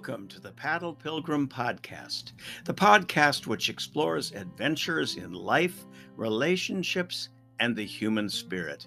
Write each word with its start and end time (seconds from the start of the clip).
Welcome 0.00 0.28
to 0.28 0.40
the 0.40 0.52
Paddle 0.52 0.94
Pilgrim 0.94 1.46
Podcast, 1.46 2.32
the 2.64 2.72
podcast 2.72 3.46
which 3.46 3.68
explores 3.68 4.32
adventures 4.32 5.16
in 5.16 5.34
life, 5.34 5.84
relationships, 6.16 7.28
and 7.58 7.76
the 7.76 7.84
human 7.84 8.26
spirit. 8.30 8.86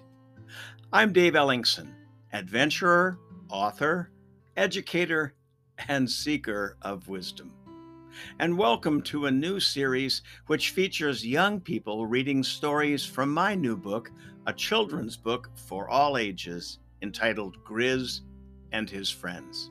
I'm 0.92 1.12
Dave 1.12 1.34
Ellingson, 1.34 1.94
adventurer, 2.32 3.16
author, 3.48 4.10
educator, 4.56 5.34
and 5.86 6.10
seeker 6.10 6.76
of 6.82 7.06
wisdom. 7.06 7.54
And 8.40 8.58
welcome 8.58 9.00
to 9.02 9.26
a 9.26 9.30
new 9.30 9.60
series 9.60 10.20
which 10.48 10.70
features 10.70 11.24
young 11.24 11.60
people 11.60 12.06
reading 12.06 12.42
stories 12.42 13.06
from 13.06 13.32
my 13.32 13.54
new 13.54 13.76
book, 13.76 14.10
a 14.48 14.52
children's 14.52 15.16
book 15.16 15.48
for 15.54 15.88
all 15.88 16.18
ages 16.18 16.80
entitled 17.02 17.56
Grizz 17.64 18.22
and 18.72 18.90
His 18.90 19.10
Friends. 19.10 19.70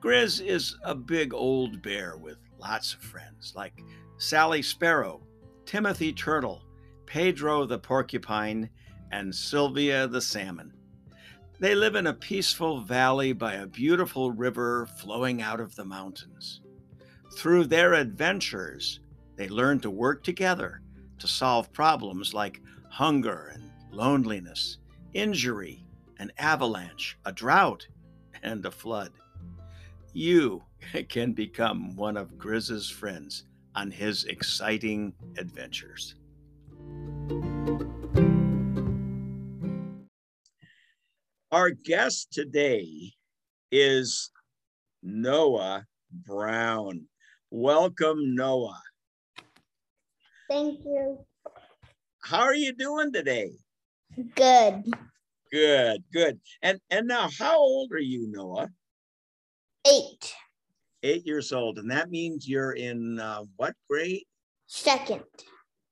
Grizz 0.00 0.40
is 0.40 0.76
a 0.82 0.94
big 0.94 1.34
old 1.34 1.82
bear 1.82 2.16
with 2.16 2.38
lots 2.58 2.94
of 2.94 3.00
friends, 3.00 3.52
like 3.54 3.82
Sally 4.16 4.62
Sparrow, 4.62 5.20
Timothy 5.66 6.10
Turtle, 6.10 6.62
Pedro 7.04 7.66
the 7.66 7.78
porcupine, 7.78 8.70
and 9.12 9.34
Sylvia 9.34 10.08
the 10.08 10.22
salmon. 10.22 10.72
They 11.58 11.74
live 11.74 11.96
in 11.96 12.06
a 12.06 12.14
peaceful 12.14 12.80
valley 12.80 13.34
by 13.34 13.54
a 13.54 13.66
beautiful 13.66 14.32
river 14.32 14.86
flowing 14.86 15.42
out 15.42 15.60
of 15.60 15.76
the 15.76 15.84
mountains. 15.84 16.62
Through 17.36 17.66
their 17.66 17.92
adventures, 17.92 19.00
they 19.36 19.50
learn 19.50 19.80
to 19.80 19.90
work 19.90 20.24
together 20.24 20.80
to 21.18 21.28
solve 21.28 21.74
problems 21.74 22.32
like 22.32 22.62
hunger 22.88 23.52
and 23.52 23.70
loneliness, 23.92 24.78
injury, 25.12 25.84
an 26.18 26.32
avalanche, 26.38 27.18
a 27.26 27.32
drought, 27.32 27.86
and 28.42 28.64
a 28.64 28.70
flood 28.70 29.12
you 30.12 30.62
can 31.08 31.32
become 31.32 31.96
one 31.96 32.16
of 32.16 32.38
Grizz's 32.38 32.88
friends 32.88 33.44
on 33.74 33.90
his 33.90 34.24
exciting 34.24 35.12
adventures. 35.38 36.14
Our 41.52 41.70
guest 41.70 42.32
today 42.32 43.12
is 43.72 44.30
Noah 45.02 45.84
Brown. 46.12 47.06
Welcome, 47.50 48.34
Noah. 48.34 48.80
Thank 50.48 50.80
you. 50.84 51.18
How 52.22 52.42
are 52.42 52.54
you 52.54 52.72
doing 52.72 53.12
today? 53.12 53.52
Good. 54.34 54.84
Good, 55.50 56.04
good. 56.12 56.40
And 56.62 56.80
and 56.90 57.08
now 57.08 57.28
how 57.36 57.58
old 57.58 57.92
are 57.92 57.98
you, 57.98 58.28
Noah? 58.30 58.68
Eight. 59.86 60.34
Eight 61.02 61.26
years 61.26 61.52
old. 61.52 61.78
And 61.78 61.90
that 61.90 62.10
means 62.10 62.48
you're 62.48 62.72
in 62.72 63.18
uh, 63.18 63.44
what 63.56 63.74
grade? 63.88 64.24
Second. 64.66 65.22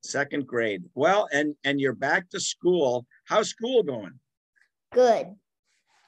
Second 0.02 0.46
grade. 0.46 0.84
Well, 0.94 1.28
and 1.32 1.54
and 1.64 1.80
you're 1.80 1.94
back 1.94 2.28
to 2.30 2.40
school. 2.40 3.06
How's 3.24 3.48
school 3.48 3.82
going? 3.82 4.20
Good. 4.92 5.34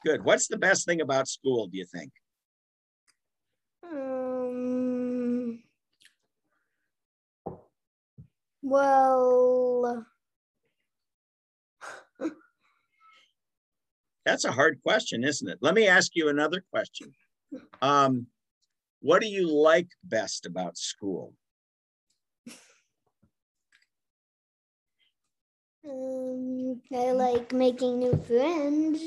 Good. 0.04 0.24
What's 0.24 0.48
the 0.48 0.56
best 0.56 0.86
thing 0.86 1.00
about 1.00 1.28
school, 1.28 1.66
do 1.66 1.76
you 1.76 1.86
think? 1.86 2.12
Um, 3.82 5.62
well, 8.62 10.06
That's 14.24 14.44
a 14.44 14.52
hard 14.52 14.80
question, 14.82 15.24
isn't 15.24 15.48
it? 15.48 15.58
Let 15.60 15.74
me 15.74 15.86
ask 15.88 16.12
you 16.14 16.28
another 16.28 16.62
question. 16.70 17.12
Um, 17.82 18.26
what 19.00 19.22
do 19.22 19.28
you 19.28 19.50
like 19.50 19.88
best 20.04 20.46
about 20.46 20.76
school? 20.76 21.34
um, 25.88 26.80
I 26.94 27.12
like 27.12 27.52
making 27.52 28.00
new 28.00 28.16
friends. 28.16 29.00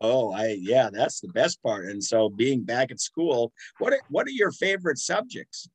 Oh, 0.00 0.32
I 0.32 0.56
yeah, 0.60 0.90
that's 0.92 1.20
the 1.20 1.28
best 1.28 1.62
part. 1.62 1.86
And 1.86 2.02
so 2.02 2.28
being 2.28 2.64
back 2.64 2.90
at 2.90 3.00
school, 3.00 3.52
what 3.78 3.92
are, 3.92 4.00
what 4.08 4.26
are 4.26 4.30
your 4.30 4.50
favorite 4.50 4.98
subjects? 4.98 5.68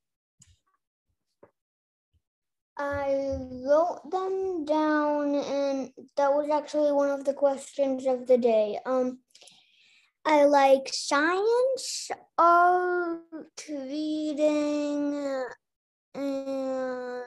I 2.78 3.38
wrote 3.66 4.02
them 4.12 4.66
down, 4.66 5.34
and 5.34 5.92
that 6.16 6.32
was 6.32 6.50
actually 6.52 6.92
one 6.92 7.10
of 7.10 7.26
the 7.26 7.34
questions 7.34 8.06
of 8.06 8.28
the 8.28 8.38
day. 8.38 8.80
Um, 8.86 9.20
I 10.30 10.44
like 10.44 10.90
science, 10.92 12.12
art, 12.38 13.22
reading, 13.70 15.16
and 16.14 17.24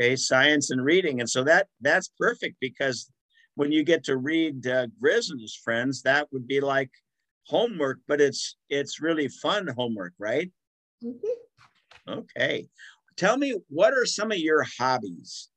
okay 0.00 0.16
science 0.16 0.70
and 0.70 0.82
reading. 0.82 1.20
And 1.20 1.28
so 1.28 1.44
that 1.44 1.66
that's 1.82 2.10
perfect 2.18 2.56
because 2.62 3.10
when 3.56 3.72
you 3.72 3.84
get 3.84 4.04
to 4.04 4.16
read 4.16 4.66
uh, 4.66 4.86
grizz 4.98 5.30
and 5.30 5.38
his 5.38 5.54
friends 5.54 6.00
that 6.04 6.28
would 6.32 6.48
be 6.48 6.62
like 6.62 6.90
homework 7.48 7.98
but 8.08 8.22
it's 8.22 8.56
it's 8.70 9.02
really 9.02 9.28
fun 9.28 9.68
homework 9.76 10.14
right? 10.18 10.50
Mhm. 11.04 11.18
okay. 12.08 12.68
Tell 13.18 13.36
me 13.36 13.54
what 13.68 13.92
are 13.92 14.06
some 14.06 14.32
of 14.32 14.38
your 14.38 14.64
hobbies 14.78 15.51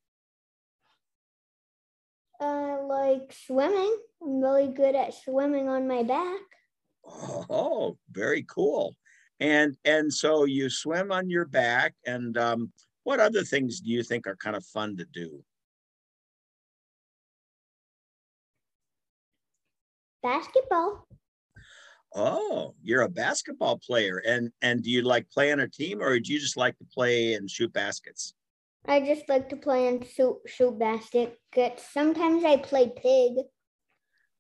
I 2.40 2.75
like 2.81 3.34
swimming. 3.46 3.97
I'm 4.22 4.41
really 4.41 4.68
good 4.68 4.96
at 4.96 5.13
swimming 5.13 5.69
on 5.69 5.88
my 5.88 6.03
back. 6.03 6.41
oh 7.50 7.97
very 8.12 8.44
cool 8.50 8.96
and 9.40 9.75
and 9.85 10.12
so 10.12 10.45
you 10.45 10.69
swim 10.69 11.12
on 11.12 11.29
your 11.29 11.45
back 11.45 11.94
and 12.06 12.38
um, 12.38 12.72
what 13.03 13.19
other 13.19 13.44
things 13.44 13.79
do 13.79 13.91
you 13.91 14.01
think 14.01 14.25
are 14.25 14.35
kind 14.38 14.56
of 14.56 14.66
fun 14.66 14.97
to 14.97 15.06
do 15.06 15.44
Basketball. 20.24 21.07
oh 22.16 22.74
you're 22.81 23.03
a 23.03 23.09
basketball 23.09 23.78
player 23.78 24.24
and 24.25 24.51
and 24.62 24.81
do 24.84 24.90
you 24.90 25.03
like 25.03 25.29
play 25.29 25.51
on 25.51 25.59
a 25.59 25.68
team 25.68 26.01
or 26.01 26.19
do 26.19 26.34
you 26.34 26.40
just 26.40 26.57
like 26.57 26.78
to 26.79 26.85
play 26.85 27.34
and 27.35 27.50
shoot 27.50 27.72
baskets 27.74 28.34
I 28.88 29.01
just 29.01 29.28
like 29.28 29.50
to 29.50 29.56
play 29.56 29.88
and 29.88 30.06
shoot 30.06 30.38
shoot 30.46 30.78
baskets. 30.78 31.40
Sometimes 31.91 32.44
I 32.44 32.57
play 32.57 32.91
pig. 32.96 33.46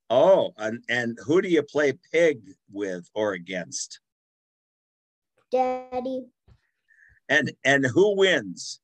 Oh, 0.09 0.51
and, 0.57 0.83
and 0.87 1.17
who 1.25 1.41
do 1.41 1.49
you 1.49 1.63
play 1.63 1.93
pig 2.11 2.41
with 2.71 3.09
or 3.15 3.33
against? 3.33 3.99
Daddy. 5.51 6.27
And 7.27 7.53
and 7.63 7.85
who 7.85 8.15
wins? 8.15 8.81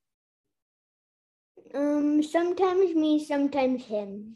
Um, 1.75 2.23
sometimes 2.23 2.95
me, 2.95 3.23
sometimes 3.23 3.85
him. 3.85 4.35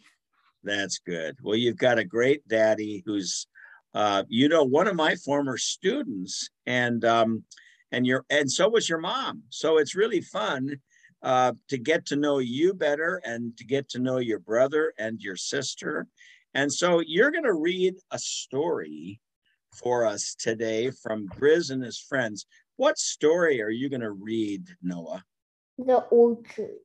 That's 0.63 0.99
good. 0.99 1.37
Well, 1.41 1.55
you've 1.55 1.77
got 1.77 1.99
a 1.99 2.05
great 2.05 2.47
daddy 2.47 3.03
who's, 3.05 3.47
uh, 3.93 4.23
you 4.29 4.47
know, 4.47 4.63
one 4.63 4.87
of 4.87 4.95
my 4.95 5.15
former 5.15 5.57
students, 5.57 6.49
and 6.67 7.03
um, 7.03 7.43
and 7.91 8.05
your 8.05 8.25
and 8.29 8.51
so 8.51 8.69
was 8.69 8.87
your 8.87 8.99
mom. 8.99 9.43
So 9.49 9.79
it's 9.79 9.95
really 9.95 10.21
fun 10.21 10.77
uh, 11.25 11.53
to 11.67 11.79
get 11.79 12.05
to 12.05 12.15
know 12.15 12.37
you 12.37 12.71
better 12.71 13.19
and 13.25 13.57
to 13.57 13.65
get 13.65 13.89
to 13.89 13.99
know 13.99 14.19
your 14.19 14.37
brother 14.37 14.93
and 14.99 15.19
your 15.19 15.35
sister. 15.35 16.05
And 16.53 16.71
so 16.71 17.01
you're 17.05 17.31
going 17.31 17.45
to 17.45 17.53
read 17.55 17.95
a 18.11 18.19
story 18.19 19.19
for 19.73 20.05
us 20.05 20.35
today 20.35 20.91
from 20.91 21.27
Grizz 21.27 21.71
and 21.71 21.83
his 21.83 21.99
friends. 21.99 22.45
What 22.75 22.99
story 22.99 23.59
are 23.63 23.71
you 23.71 23.89
going 23.89 24.01
to 24.01 24.11
read, 24.11 24.67
Noah? 24.83 25.23
The 25.79 25.97
orchard. 26.11 26.77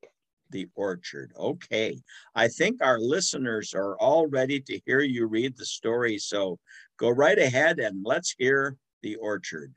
The 0.48 0.68
Orchard. 0.74 1.32
Okay. 1.38 2.00
I 2.34 2.48
think 2.48 2.82
our 2.82 2.98
listeners 2.98 3.72
are 3.74 3.96
all 3.98 4.26
ready 4.26 4.58
to 4.58 4.80
hear 4.84 5.00
you 5.00 5.26
read 5.26 5.56
the 5.56 5.66
story. 5.66 6.18
So 6.18 6.58
go 6.98 7.10
right 7.10 7.38
ahead 7.38 7.78
and 7.78 8.04
let's 8.04 8.34
hear 8.36 8.76
The 9.02 9.16
Orchard. 9.16 9.74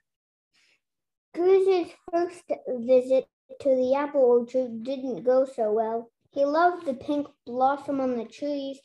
Grizz's 1.35 1.91
first 2.11 2.43
visit 2.67 3.27
to 3.59 3.69
the 3.69 3.95
apple 3.95 4.21
orchard 4.21 4.83
didn't 4.83 5.23
go 5.23 5.45
so 5.45 5.71
well. 5.71 6.11
He 6.31 6.45
loved 6.45 6.85
the 6.85 6.93
pink 6.93 7.27
blossom 7.45 7.99
on 7.99 8.17
the 8.17 8.25
trees. 8.25 8.79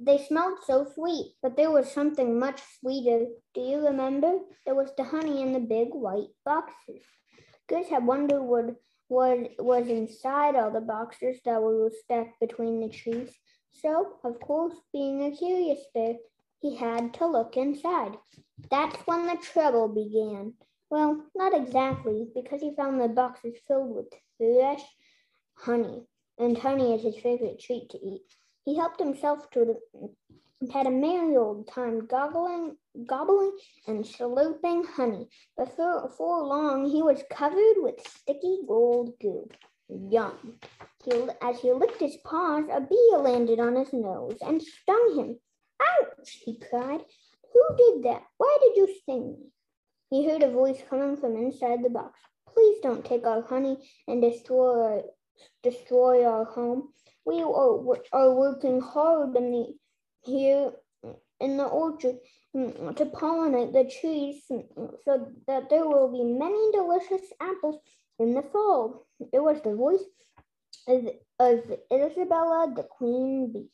They- 0.00 0.18
smelled 0.18 0.58
so 0.66 0.84
sweet, 0.84 1.36
but 1.40 1.56
there 1.56 1.70
was 1.70 1.90
something 1.90 2.38
much 2.38 2.60
sweeter. 2.80 3.26
Do 3.54 3.60
you 3.60 3.86
remember? 3.86 4.40
There 4.64 4.74
was 4.74 4.92
the 4.96 5.04
honey 5.04 5.40
in 5.40 5.52
the 5.52 5.60
big 5.60 5.94
white 5.94 6.30
boxes. 6.44 7.04
Grizz 7.68 7.88
had 7.88 8.04
wondered 8.04 8.42
what, 8.42 8.74
what 9.06 9.38
was 9.58 9.88
inside 9.88 10.56
all 10.56 10.72
the 10.72 10.80
boxes 10.80 11.38
that 11.44 11.62
were 11.62 11.90
stacked 12.02 12.40
between 12.40 12.80
the 12.80 12.88
trees. 12.88 13.30
So, 13.70 14.18
of 14.24 14.40
course, 14.40 14.74
being 14.92 15.22
a 15.22 15.36
curious 15.36 15.80
bear, 15.94 16.16
he 16.60 16.74
had 16.74 17.14
to 17.14 17.26
look 17.26 17.56
inside. 17.56 18.18
That's 18.70 18.96
when 19.06 19.26
the 19.26 19.36
trouble 19.36 19.88
began. 19.88 20.54
Well, 20.90 21.24
not 21.34 21.54
exactly, 21.54 22.28
because 22.34 22.62
he 22.62 22.74
found 22.74 23.00
the 23.00 23.08
boxes 23.08 23.58
filled 23.66 23.94
with 23.94 24.12
fresh 24.38 24.82
honey, 25.54 26.06
and 26.38 26.56
honey 26.56 26.94
is 26.94 27.02
his 27.02 27.18
favorite 27.22 27.60
treat 27.60 27.90
to 27.90 27.98
eat. 27.98 28.22
He 28.64 28.76
helped 28.76 29.00
himself 29.00 29.50
to 29.50 29.64
the 29.64 29.78
and 30.60 30.72
had 30.72 30.86
a 30.86 30.90
merry 30.90 31.36
old 31.36 31.68
time 31.68 32.06
gobbling, 32.06 32.76
gobbling 33.06 33.56
and 33.86 34.04
slurping 34.04 34.84
honey. 34.86 35.28
Before, 35.56 36.10
long, 36.18 36.88
he 36.90 37.02
was 37.02 37.22
covered 37.30 37.76
with 37.76 38.06
sticky 38.06 38.62
gold 38.66 39.12
goo. 39.20 39.48
Yum! 39.88 40.58
He, 41.04 41.28
as 41.40 41.60
he 41.60 41.72
licked 41.72 42.00
his 42.00 42.16
paws, 42.24 42.64
a 42.72 42.80
bee 42.80 43.12
landed 43.16 43.60
on 43.60 43.76
his 43.76 43.92
nose 43.92 44.38
and 44.40 44.60
stung 44.60 45.14
him. 45.16 45.38
Ouch! 45.80 46.40
he 46.44 46.58
cried. 46.58 47.04
Who 47.52 47.76
did 47.76 48.02
that? 48.04 48.24
Why 48.36 48.58
did 48.60 48.76
you 48.76 48.94
sting 49.02 49.32
me? 49.32 49.52
He 50.10 50.28
heard 50.28 50.42
a 50.42 50.50
voice 50.50 50.80
coming 50.88 51.16
from 51.16 51.36
inside 51.36 51.82
the 51.82 51.90
box. 51.90 52.18
Please 52.54 52.78
don't 52.82 53.04
take 53.04 53.26
our 53.26 53.42
honey 53.42 53.76
and 54.06 54.22
destroy 54.22 54.82
our, 54.82 55.02
destroy 55.62 56.24
our 56.24 56.44
home. 56.44 56.88
We 57.24 57.42
are, 57.42 57.84
are 58.12 58.34
working 58.34 58.80
hard 58.80 59.36
in 59.36 59.52
the 59.52 59.74
here 60.24 60.72
in 61.40 61.56
the 61.56 61.64
orchard 61.64 62.16
mm, 62.54 62.96
to 62.96 63.06
pollinate 63.06 63.72
the 63.72 63.90
trees 64.00 64.42
so 64.48 65.28
that 65.46 65.70
there 65.70 65.86
will 65.86 66.10
be 66.10 66.24
many 66.24 66.72
delicious 66.72 67.26
apples 67.40 67.80
in 68.18 68.34
the 68.34 68.42
fall. 68.42 69.06
It 69.32 69.40
was 69.40 69.60
the 69.62 69.74
voice 69.74 70.02
of, 70.88 71.06
of 71.38 71.60
Isabella 71.92 72.72
the 72.74 72.82
queen 72.82 73.52
bee. 73.52 73.70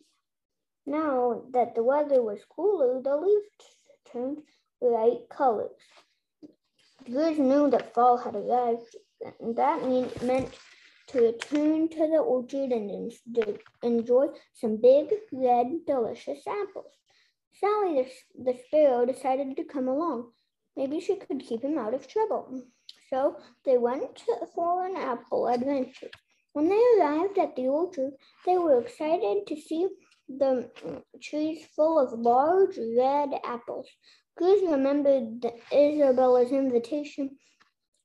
Now 0.86 1.44
that 1.52 1.74
the 1.74 1.82
weather 1.82 2.22
was 2.22 2.44
cooler, 2.44 3.00
the 3.00 3.16
leaves 3.16 3.46
turned 4.12 4.42
bright 4.80 5.28
colors. 5.30 5.70
Goose 7.04 7.38
knew 7.38 7.68
that 7.70 7.92
fall 7.94 8.16
had 8.16 8.34
arrived, 8.34 8.96
and 9.40 9.54
that 9.56 9.82
meant 10.22 10.54
to 11.08 11.20
return 11.20 11.88
to 11.88 11.98
the 11.98 12.18
orchard 12.18 12.72
and 12.72 13.12
enjoy 13.82 14.26
some 14.54 14.76
big, 14.80 15.12
red, 15.32 15.84
delicious 15.86 16.46
apples. 16.46 16.92
Sally 17.52 18.02
the, 18.02 18.52
the 18.52 18.58
sparrow 18.66 19.04
decided 19.04 19.56
to 19.56 19.64
come 19.64 19.88
along. 19.88 20.32
Maybe 20.76 20.98
she 20.98 21.16
could 21.16 21.40
keep 21.40 21.62
him 21.62 21.78
out 21.78 21.94
of 21.94 22.08
trouble. 22.08 22.64
So 23.10 23.36
they 23.64 23.78
went 23.78 24.22
for 24.54 24.86
an 24.86 24.96
apple 24.96 25.46
adventure. 25.46 26.10
When 26.52 26.68
they 26.68 26.82
arrived 26.98 27.38
at 27.38 27.54
the 27.54 27.68
orchard, 27.68 28.12
they 28.46 28.56
were 28.58 28.80
excited 28.80 29.46
to 29.46 29.56
see 29.56 29.88
the 30.28 30.70
mm, 30.82 31.02
trees 31.22 31.66
full 31.76 31.98
of 31.98 32.18
large 32.18 32.78
red 32.96 33.30
apples. 33.44 33.88
Goose 34.36 34.62
remembered 34.68 35.44
Isabella's 35.72 36.50
invitation 36.50 37.38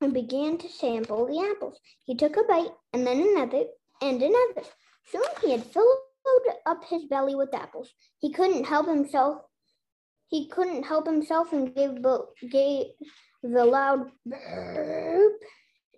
and 0.02 0.14
began 0.14 0.58
to 0.60 0.70
sample 0.70 1.26
the 1.26 1.40
apples. 1.40 1.80
He 2.06 2.16
took 2.16 2.38
a 2.38 2.44
bite 2.44 2.72
and 2.94 3.06
then 3.06 3.20
another 3.22 3.66
and 4.02 4.22
another. 4.22 4.68
Soon 5.12 5.24
he 5.42 5.52
had 5.52 5.64
filled 5.64 5.98
up 6.66 6.84
his 6.86 7.06
belly 7.06 7.36
with 7.36 7.54
apples. 7.54 7.92
He 8.20 8.32
couldn't 8.32 8.66
help 8.66 8.88
himself. 8.88 9.42
He 10.28 10.48
couldn't 10.48 10.84
help 10.84 11.08
himself 11.08 11.52
and 11.54 11.74
gave, 11.74 11.98
gave 12.50 12.86
the 13.42 13.66
loud 13.66 14.12
burp. 14.26 15.34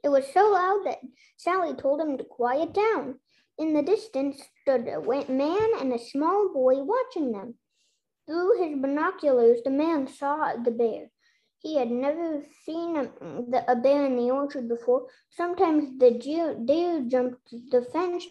It 0.04 0.10
was 0.10 0.32
so 0.34 0.52
loud 0.52 0.86
that 0.86 1.00
Sally 1.38 1.74
told 1.74 2.00
him 2.00 2.18
to 2.18 2.24
quiet 2.24 2.74
down. 2.74 3.20
In 3.58 3.74
the 3.74 3.84
distance 3.84 4.42
stood 4.62 4.88
a 4.88 5.02
man 5.32 5.72
and 5.80 5.94
a 5.94 6.00
small 6.00 6.52
boy 6.54 6.76
watching 6.84 7.32
them. 7.32 7.56
Through 8.32 8.64
his 8.64 8.80
binoculars, 8.80 9.60
the 9.62 9.72
man 9.72 10.08
saw 10.08 10.56
the 10.56 10.72
bear. 10.72 11.10
He 11.60 11.76
had 11.76 11.92
never 11.92 12.42
seen 12.64 12.96
a, 12.96 13.04
the, 13.04 13.66
a 13.70 13.76
bear 13.76 14.06
in 14.06 14.16
the 14.16 14.32
orchard 14.32 14.70
before. 14.70 15.08
Sometimes 15.32 16.00
the 16.00 16.12
deer, 16.12 17.04
jumped 17.10 17.52
the 17.52 17.86
fence, 17.92 18.26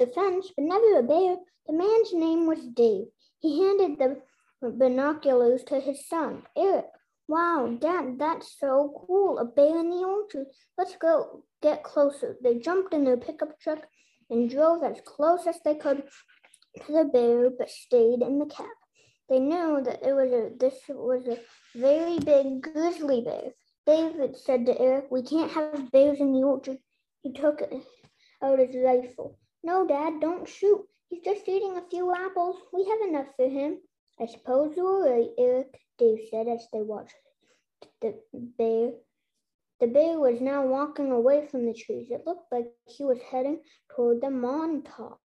the 0.00 0.08
fence, 0.08 0.50
but 0.56 0.64
never 0.64 0.98
a 0.98 1.04
bear. 1.04 1.36
The 1.68 1.74
man's 1.74 2.12
name 2.12 2.48
was 2.48 2.66
Dave. 2.74 3.06
He 3.38 3.62
handed 3.62 4.00
the 4.00 4.20
binoculars 4.68 5.62
to 5.68 5.78
his 5.78 6.08
son, 6.08 6.42
Eric. 6.56 6.86
Wow, 7.28 7.78
Dad, 7.80 8.18
that's 8.18 8.58
so 8.58 9.06
cool. 9.06 9.38
A 9.38 9.44
bear 9.44 9.78
in 9.78 9.90
the 9.90 10.04
orchard. 10.04 10.48
Let's 10.76 10.96
go 10.96 11.44
get 11.62 11.84
closer. 11.84 12.36
They 12.42 12.58
jumped 12.58 12.92
in 12.94 13.04
their 13.04 13.16
pickup 13.16 13.60
truck 13.60 13.86
and 14.28 14.50
drove 14.50 14.82
as 14.82 15.00
close 15.06 15.46
as 15.46 15.60
they 15.64 15.76
could 15.76 16.02
to 16.84 16.92
the 16.92 17.04
bear, 17.04 17.48
but 17.56 17.70
stayed 17.70 18.22
in 18.22 18.40
the 18.40 18.46
cab. 18.46 18.66
They 19.30 19.38
knew 19.38 19.80
that 19.80 20.02
it 20.04 20.12
was 20.12 20.32
a 20.32 20.50
this 20.58 20.74
was 20.88 21.28
a 21.28 21.38
very 21.78 22.18
big 22.18 22.62
grizzly 22.62 23.20
bear. 23.20 23.54
David 23.86 24.36
said 24.36 24.66
to 24.66 24.76
Eric, 24.76 25.06
We 25.08 25.22
can't 25.22 25.52
have 25.52 25.92
bears 25.92 26.18
in 26.18 26.32
the 26.32 26.42
orchard. 26.42 26.78
He 27.22 27.32
took 27.32 27.62
out 28.42 28.58
his 28.58 28.74
rifle. 28.74 29.38
No, 29.62 29.86
Dad, 29.86 30.20
don't 30.20 30.48
shoot. 30.48 30.84
He's 31.08 31.22
just 31.22 31.48
eating 31.48 31.76
a 31.76 31.88
few 31.88 32.12
apples. 32.12 32.56
We 32.72 32.84
have 32.86 33.08
enough 33.08 33.28
for 33.36 33.48
him. 33.48 33.78
I 34.20 34.26
suppose 34.26 34.76
you're 34.76 35.08
right, 35.08 35.30
Eric, 35.38 35.80
Dave 35.96 36.18
said 36.28 36.48
as 36.48 36.66
they 36.72 36.82
watched 36.82 37.14
the 38.00 38.20
bear. 38.32 38.94
The 39.78 39.86
bear 39.86 40.18
was 40.18 40.40
now 40.40 40.66
walking 40.66 41.12
away 41.12 41.46
from 41.46 41.66
the 41.66 41.74
trees. 41.74 42.10
It 42.10 42.26
looked 42.26 42.50
like 42.50 42.66
he 42.84 43.04
was 43.04 43.20
heading 43.30 43.60
toward 43.94 44.22
the 44.22 44.26
montage. 44.26 45.18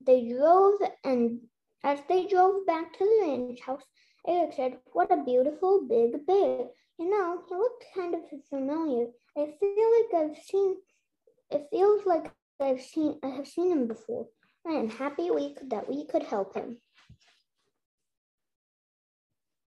They 0.00 0.28
drove 0.28 0.80
and 1.02 1.40
as 1.84 2.00
they 2.08 2.26
drove 2.26 2.66
back 2.66 2.92
to 2.94 3.04
the 3.04 3.26
ranch 3.28 3.60
house, 3.60 3.82
Eric 4.26 4.54
said, 4.56 4.78
What 4.92 5.12
a 5.12 5.22
beautiful 5.22 5.86
big 5.86 6.26
bear. 6.26 6.66
You 6.98 7.10
know, 7.10 7.42
he 7.48 7.54
looked 7.54 7.84
kind 7.94 8.14
of 8.14 8.22
familiar. 8.48 9.06
I 9.36 9.52
feel 9.60 9.90
like 9.98 10.30
I've 10.30 10.44
seen 10.44 10.76
it 11.50 11.66
feels 11.70 12.06
like 12.06 12.32
I've 12.60 12.80
seen 12.80 13.18
I 13.22 13.28
have 13.28 13.46
seen 13.46 13.70
him 13.70 13.86
before. 13.86 14.26
I 14.66 14.72
am 14.72 14.88
happy 14.88 15.30
we 15.30 15.54
could, 15.54 15.70
that 15.70 15.88
we 15.88 16.06
could 16.06 16.22
help 16.22 16.54
him. 16.54 16.78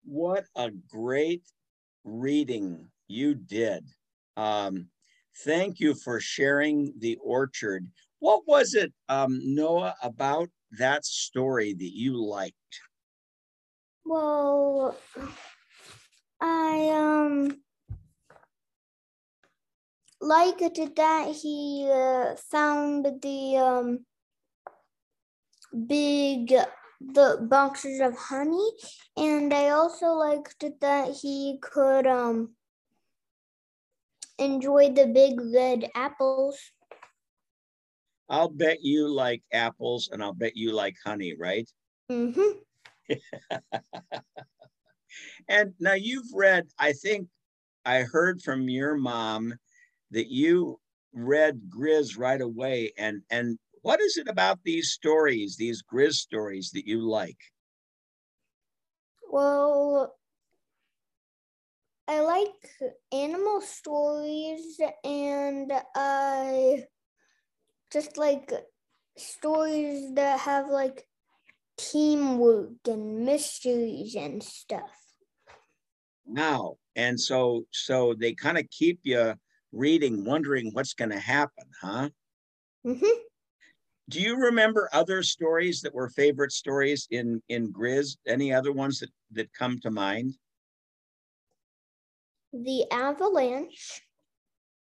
What 0.04 0.46
a 0.56 0.70
great 0.70 1.42
reading 2.02 2.88
you 3.06 3.34
did. 3.36 3.86
Um, 4.36 4.88
thank 5.44 5.78
you 5.78 5.94
for 5.94 6.18
sharing 6.18 6.92
the 6.98 7.18
orchard. 7.22 7.86
What 8.18 8.48
was 8.48 8.74
it, 8.74 8.92
um, 9.08 9.40
Noah, 9.44 9.94
about 10.02 10.48
that 10.78 11.04
story 11.04 11.72
that 11.72 11.96
you 11.96 12.24
liked? 12.24 12.56
Well, 14.04 14.96
I 16.40 16.88
um 16.92 17.60
liked 20.20 20.60
that 20.96 21.36
he 21.42 21.88
uh, 21.92 22.36
found 22.50 23.06
the 23.22 23.56
um 23.56 24.06
big 25.86 26.52
the 27.00 27.38
boxes 27.48 28.00
of 28.00 28.14
honey 28.16 28.70
and 29.16 29.54
I 29.54 29.70
also 29.70 30.06
liked 30.08 30.64
that 30.80 31.16
he 31.22 31.58
could 31.62 32.06
um 32.06 32.54
enjoy 34.38 34.90
the 34.90 35.06
big 35.06 35.40
red 35.40 35.90
apples. 35.94 36.58
I'll 38.30 38.48
bet 38.48 38.78
you 38.80 39.08
like 39.08 39.42
apples 39.52 40.08
and 40.12 40.22
I'll 40.22 40.32
bet 40.32 40.56
you 40.56 40.72
like 40.72 40.94
honey, 41.04 41.34
right? 41.36 41.68
Mm-hmm. 42.10 43.16
and 45.48 45.74
now 45.80 45.94
you've 45.94 46.32
read, 46.32 46.68
I 46.78 46.92
think 46.92 47.26
I 47.84 48.02
heard 48.02 48.40
from 48.40 48.68
your 48.68 48.96
mom 48.96 49.54
that 50.12 50.28
you 50.28 50.78
read 51.12 51.62
Grizz 51.68 52.16
right 52.16 52.40
away. 52.40 52.92
And 52.96 53.22
and 53.30 53.58
what 53.82 54.00
is 54.00 54.16
it 54.16 54.28
about 54.28 54.60
these 54.64 54.92
stories, 54.92 55.56
these 55.56 55.82
Grizz 55.82 56.14
stories 56.14 56.70
that 56.74 56.86
you 56.86 57.00
like? 57.08 57.38
Well, 59.28 60.14
I 62.06 62.20
like 62.20 62.94
animal 63.12 63.60
stories 63.60 64.80
and 65.04 65.72
I 65.94 66.84
just 67.92 68.16
like 68.16 68.52
stories 69.16 70.14
that 70.14 70.40
have 70.40 70.68
like 70.68 71.06
teamwork 71.76 72.72
and 72.88 73.24
mysteries 73.24 74.14
and 74.14 74.42
stuff. 74.42 74.90
Wow. 76.24 76.76
And 76.96 77.18
so 77.18 77.64
so 77.72 78.14
they 78.14 78.34
kind 78.34 78.58
of 78.58 78.68
keep 78.70 79.00
you 79.02 79.34
reading, 79.72 80.24
wondering 80.24 80.70
what's 80.72 80.94
going 80.94 81.10
to 81.10 81.18
happen, 81.18 81.64
huh? 81.80 82.10
Mm-hmm. 82.86 83.20
Do 84.08 84.20
you 84.20 84.36
remember 84.36 84.88
other 84.92 85.22
stories 85.22 85.80
that 85.82 85.94
were 85.94 86.08
favorite 86.08 86.52
stories 86.52 87.06
in 87.10 87.42
in 87.48 87.72
Grizz? 87.72 88.16
Any 88.26 88.52
other 88.52 88.72
ones 88.72 89.00
that 89.00 89.10
that 89.32 89.52
come 89.52 89.78
to 89.80 89.90
mind? 89.90 90.34
The 92.52 92.90
avalanche. 92.90 94.02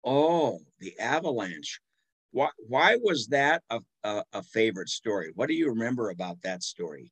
Oh, 0.03 0.59
the 0.79 0.97
avalanche. 0.99 1.81
Why, 2.31 2.49
why 2.67 2.97
was 3.01 3.27
that 3.27 3.63
a, 3.69 3.79
a, 4.03 4.23
a 4.33 4.43
favorite 4.43 4.89
story? 4.89 5.31
What 5.35 5.47
do 5.47 5.53
you 5.53 5.69
remember 5.69 6.09
about 6.09 6.41
that 6.43 6.63
story? 6.63 7.11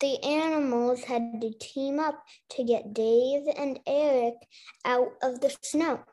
The 0.00 0.22
animals 0.24 1.04
had 1.04 1.40
to 1.40 1.52
team 1.60 2.00
up 2.00 2.24
to 2.50 2.64
get 2.64 2.92
Dave 2.92 3.44
and 3.56 3.78
Eric 3.86 4.34
out 4.84 5.12
of 5.22 5.40
the 5.40 5.54
snow. 5.62 6.04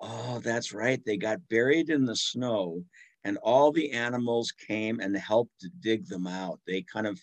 Oh, 0.00 0.40
that's 0.40 0.72
right. 0.72 1.02
They 1.04 1.16
got 1.16 1.48
buried 1.48 1.90
in 1.90 2.04
the 2.04 2.16
snow 2.16 2.84
and 3.24 3.38
all 3.38 3.72
the 3.72 3.92
animals 3.92 4.52
came 4.52 5.00
and 5.00 5.16
helped 5.16 5.60
to 5.60 5.70
dig 5.80 6.06
them 6.06 6.26
out. 6.26 6.60
They 6.66 6.82
kind 6.82 7.06
of 7.06 7.20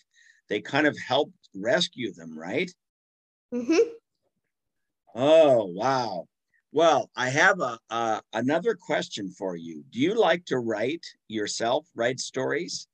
they 0.48 0.60
kind 0.60 0.86
of 0.86 0.96
helped 0.98 1.48
rescue 1.54 2.12
them, 2.12 2.38
right? 2.38 2.70
Mm-hmm. 3.54 3.92
Oh, 5.14 5.66
wow. 5.66 6.26
Well, 6.72 7.10
I 7.14 7.28
have 7.28 7.60
a 7.60 7.78
uh, 7.90 8.20
another 8.32 8.74
question 8.74 9.30
for 9.30 9.56
you. 9.56 9.84
Do 9.90 10.00
you 10.00 10.14
like 10.18 10.46
to 10.46 10.58
write 10.58 11.04
yourself, 11.28 11.86
write 11.94 12.18
stories? 12.18 12.88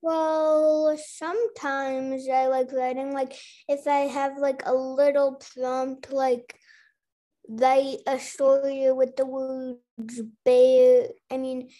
Well, 0.00 0.96
sometimes 0.96 2.28
I 2.28 2.46
like 2.46 2.70
writing. 2.72 3.12
Like 3.12 3.34
if 3.66 3.88
I 3.88 4.06
have 4.06 4.38
like 4.38 4.62
a 4.64 4.72
little 4.72 5.42
prompt, 5.54 6.12
like 6.12 6.54
write 7.48 7.98
a 8.06 8.18
story 8.20 8.92
with 8.92 9.16
the 9.16 9.26
words 9.26 10.22
bear. 10.44 11.08
I 11.32 11.36
mean, 11.36 11.70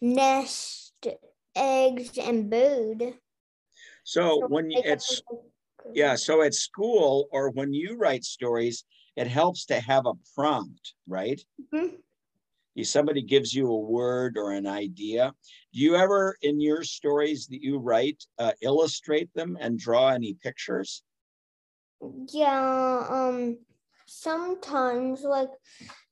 nest, 0.00 0.94
eggs, 1.54 2.16
and 2.16 2.48
bird. 2.48 3.14
So 4.04 4.46
when 4.48 4.70
you, 4.70 4.80
it's 4.82 5.22
yeah, 5.92 6.14
so 6.14 6.40
at 6.42 6.54
school 6.54 7.28
or 7.32 7.50
when 7.50 7.72
you 7.74 7.96
write 7.96 8.24
stories, 8.24 8.84
it 9.18 9.26
helps 9.26 9.66
to 9.66 9.80
have 9.80 10.06
a 10.06 10.14
prompt, 10.36 10.94
right? 11.08 11.42
Mm-hmm. 11.74 11.96
Somebody 12.84 13.22
gives 13.22 13.52
you 13.52 13.68
a 13.68 13.76
word 13.76 14.38
or 14.38 14.52
an 14.52 14.68
idea. 14.68 15.34
Do 15.74 15.80
you 15.80 15.96
ever, 15.96 16.36
in 16.42 16.60
your 16.60 16.84
stories 16.84 17.48
that 17.48 17.60
you 17.60 17.78
write, 17.78 18.22
uh, 18.38 18.52
illustrate 18.62 19.34
them 19.34 19.58
and 19.60 19.76
draw 19.76 20.10
any 20.10 20.34
pictures? 20.34 21.02
Yeah, 22.32 23.04
um, 23.10 23.58
sometimes, 24.06 25.22
like 25.22 25.50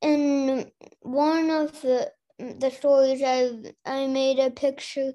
in 0.02 0.72
one 1.02 1.50
of 1.50 1.80
the 1.82 2.10
the 2.38 2.70
stories 2.70 3.22
I 3.24 3.72
I 3.86 4.08
made 4.08 4.40
a 4.40 4.50
picture 4.50 5.12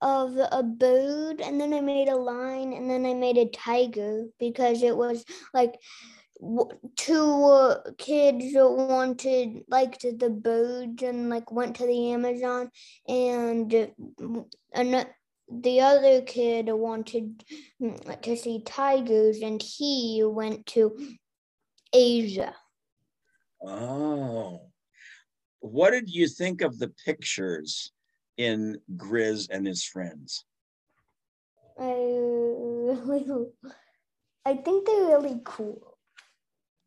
of 0.00 0.36
a 0.36 0.62
bird 0.62 1.40
and 1.40 1.60
then 1.60 1.72
I 1.74 1.80
made 1.80 2.08
a 2.08 2.16
line 2.16 2.72
and 2.72 2.90
then 2.90 3.06
I 3.06 3.14
made 3.14 3.36
a 3.38 3.50
tiger 3.50 4.24
because 4.40 4.82
it 4.82 4.96
was 4.96 5.24
like 5.54 5.74
two 6.96 7.74
kids 7.98 8.46
wanted 8.54 9.62
liked 9.68 10.02
the 10.18 10.30
birds 10.30 11.02
and 11.02 11.28
like 11.28 11.52
went 11.52 11.76
to 11.76 11.86
the 11.86 12.12
Amazon 12.12 12.70
and 13.06 13.70
mm, 13.70 14.44
and 14.72 15.06
the 15.52 15.80
other 15.80 16.22
kid 16.22 16.68
wanted 16.68 17.44
mm, 17.82 18.22
to 18.22 18.36
see 18.36 18.62
tigers 18.62 19.40
and 19.42 19.60
he 19.62 20.22
went 20.24 20.64
to 20.66 20.96
Asia. 21.92 22.54
Oh 23.62 24.70
what 25.60 25.90
did 25.90 26.08
you 26.08 26.26
think 26.26 26.62
of 26.62 26.78
the 26.78 26.88
pictures 27.04 27.92
in 28.36 28.78
Grizz 28.96 29.48
and 29.50 29.66
his 29.66 29.84
friends? 29.84 30.44
I 31.78 31.92
really, 31.92 33.46
I 34.44 34.56
think 34.56 34.86
they're 34.86 35.18
really 35.18 35.40
cool. 35.44 35.89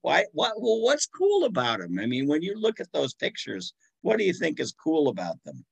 Why? 0.03 0.25
What? 0.33 0.61
Well, 0.61 0.81
what's 0.81 1.07
cool 1.07 1.45
about 1.45 1.79
them? 1.79 1.97
I 1.97 2.05
mean, 2.05 2.27
when 2.27 2.41
you 2.41 2.55
look 2.55 2.81
at 2.81 2.91
those 2.91 3.13
pictures, 3.13 3.73
what 4.01 4.17
do 4.17 4.25
you 4.25 4.33
think 4.33 4.59
is 4.59 4.73
cool 4.73 5.07
about 5.07 5.41
them? 5.45 5.65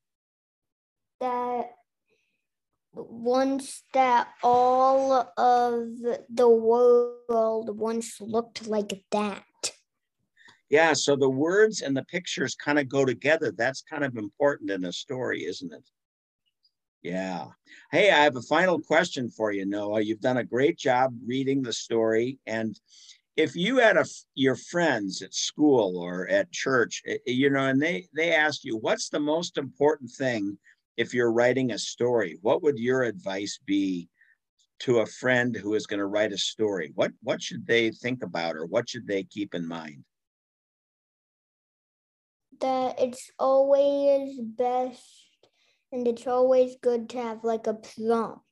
That 1.20 1.72
once 2.94 3.84
that 3.94 4.30
all 4.42 5.12
of 5.38 5.88
the 6.30 6.50
world 6.50 7.78
once 7.78 8.22
looked 8.22 8.68
like 8.68 9.04
that. 9.12 9.44
Yeah, 10.70 10.94
so 10.94 11.18
the 11.18 11.30
words 11.30 11.82
and 11.82 11.96
the 11.96 12.06
pictures 12.06 12.56
kind 12.56 12.80
of 12.80 12.88
go 12.88 13.04
together. 13.04 13.52
That's 13.52 13.82
kind 13.82 14.06
of 14.06 14.16
important 14.16 14.72
in 14.72 14.86
a 14.86 14.94
story, 14.94 15.44
isn't 15.44 15.74
it? 15.74 15.84
Yeah. 17.02 17.48
Hey, 17.92 18.12
I 18.12 18.24
have 18.24 18.38
a 18.38 18.42
final 18.44 18.80
question 18.80 19.30
for 19.30 19.52
you, 19.52 19.66
Noah. 19.66 20.00
You've 20.00 20.22
done 20.22 20.38
a 20.38 20.46
great 20.46 20.78
job 20.78 21.14
reading 21.26 21.62
the 21.62 21.74
story. 21.74 22.40
And 22.46 22.80
if 23.42 23.56
you 23.56 23.78
had 23.78 23.98
a, 23.98 24.06
your 24.36 24.56
friends 24.56 25.22
at 25.22 25.34
school 25.34 25.98
or 25.98 26.28
at 26.28 26.52
church, 26.52 27.02
eh, 27.08 27.18
eh, 27.28 27.32
you 27.32 27.50
know, 27.50 27.66
and 27.66 27.82
they, 27.82 28.08
they 28.16 28.34
asked 28.34 28.64
you, 28.64 28.78
what's 28.78 29.10
the 29.10 29.20
most 29.20 29.58
important 29.58 30.12
thing 30.12 30.58
if 30.98 31.14
you're 31.14 31.32
writing 31.32 31.72
a 31.72 31.78
story? 31.78 32.38
What 32.42 32.62
would 32.64 32.78
your 32.78 33.04
advice 33.04 33.60
be 33.66 34.10
to 34.80 35.00
a 35.00 35.06
friend 35.06 35.56
who 35.56 35.74
is 35.74 35.88
going 35.88 36.00
to 36.00 36.06
write 36.06 36.34
a 36.34 36.38
story? 36.38 36.92
What, 36.96 37.12
what 37.24 37.42
should 37.42 37.66
they 37.66 37.92
think 37.92 38.24
about 38.24 38.56
or 38.56 38.66
what 38.66 38.90
should 38.90 39.08
they 39.08 39.24
keep 39.24 39.54
in 39.56 39.68
mind? 39.68 40.04
that 42.62 43.00
it's 43.00 43.32
always 43.40 44.40
best 44.40 45.48
and 45.92 46.08
it's 46.08 46.28
always 46.28 46.76
good 46.82 47.10
to 47.10 47.18
have 47.18 47.44
like 47.44 47.68
a 47.68 47.74
prompt. 47.74 48.46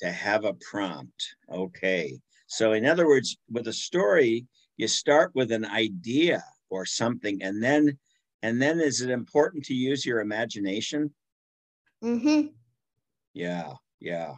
To 0.00 0.10
have 0.10 0.44
a 0.44 0.54
prompt. 0.54 1.34
Okay. 1.52 2.20
So, 2.50 2.72
in 2.72 2.84
other 2.84 3.06
words, 3.06 3.36
with 3.48 3.68
a 3.68 3.72
story, 3.72 4.44
you 4.76 4.88
start 4.88 5.30
with 5.36 5.52
an 5.52 5.64
idea 5.64 6.42
or 6.68 6.84
something, 6.84 7.40
and 7.44 7.62
then, 7.62 7.96
and 8.42 8.60
then 8.60 8.80
is 8.80 9.02
it 9.02 9.10
important 9.10 9.64
to 9.66 9.74
use 9.74 10.04
your 10.04 10.18
imagination? 10.18 11.14
Mm-hmm. 12.02 12.48
Yeah, 13.34 13.74
yeah. 14.00 14.34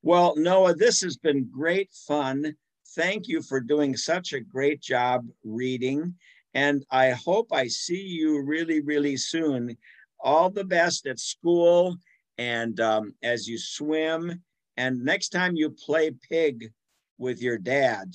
Well, 0.00 0.36
Noah, 0.36 0.74
this 0.74 1.02
has 1.02 1.18
been 1.18 1.50
great 1.52 1.92
fun. 2.08 2.56
Thank 2.96 3.28
you 3.28 3.42
for 3.42 3.60
doing 3.60 3.94
such 3.94 4.32
a 4.32 4.40
great 4.40 4.80
job 4.80 5.26
reading. 5.44 6.14
And 6.54 6.82
I 6.90 7.10
hope 7.10 7.48
I 7.52 7.66
see 7.66 8.00
you 8.00 8.40
really, 8.42 8.80
really 8.80 9.18
soon. 9.18 9.76
All 10.18 10.48
the 10.48 10.64
best 10.64 11.06
at 11.06 11.20
school 11.20 11.98
and 12.38 12.80
um, 12.80 13.14
as 13.22 13.46
you 13.46 13.58
swim. 13.58 14.42
And 14.78 15.04
next 15.04 15.28
time 15.28 15.56
you 15.56 15.68
play 15.68 16.10
pig 16.26 16.72
with 17.18 17.40
your 17.42 17.58
dad, 17.58 18.14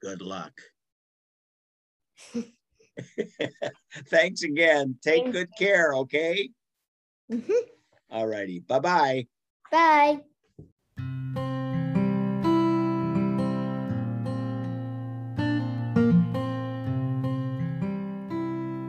good 0.00 0.22
luck. 0.22 0.52
Thanks 4.08 4.42
again. 4.42 4.96
Take 5.02 5.22
Thanks. 5.24 5.38
good 5.38 5.48
care, 5.58 5.94
okay? 5.94 6.50
Mm-hmm. 7.30 7.52
All 8.10 8.26
righty. 8.26 8.60
Bye-bye. 8.60 9.26
Bye. 9.70 10.20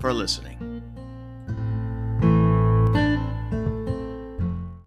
for 0.00 0.12
listening. 0.12 0.73